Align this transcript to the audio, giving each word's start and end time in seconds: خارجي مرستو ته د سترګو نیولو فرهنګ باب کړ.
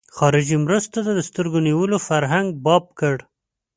خارجي 0.17 0.55
مرستو 0.65 0.99
ته 1.05 1.11
د 1.17 1.21
سترګو 1.29 1.57
نیولو 1.67 1.97
فرهنګ 2.07 2.47
باب 2.65 2.83
کړ. 2.99 3.15